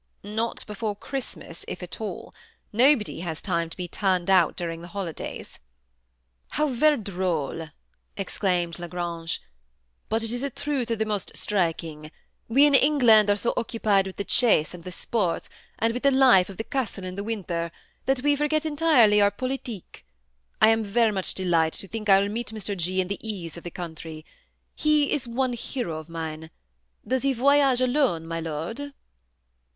[0.23, 2.33] "Not before Christmas, if at all.
[2.73, 5.59] Nobody has time to be turned out during the holidays.""
[6.57, 7.67] How ver' droll!"
[8.17, 9.43] exclaimed La Grange;"
[10.09, 12.09] but it is a truth of the most striking.
[12.47, 16.09] We in England are so occupied with the chase and the sport, and with the
[16.09, 17.71] life of the castle in the winter,
[18.07, 20.03] that we forget entirely our politique.
[20.59, 22.75] I am ver' much delight' to think I will meet Mr.
[22.75, 23.01] G.
[23.01, 24.25] in the ease of the country.
[24.73, 26.49] He is one hero of mine.
[27.07, 28.93] Does he voyage alone, my lord